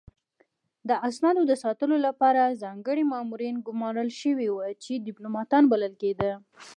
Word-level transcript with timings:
د 0.89 0.91
اسنادو 1.07 1.41
د 1.47 1.53
ساتلو 1.63 1.95
لپاره 2.07 2.57
ځانګړي 2.63 3.03
مامورین 3.13 3.55
ګمارل 3.67 4.09
شوي 4.21 4.47
وو 4.51 4.65
چې 4.83 5.03
ډیپلوماتان 5.07 5.63
بلل 5.71 5.93
کېدل 6.01 6.29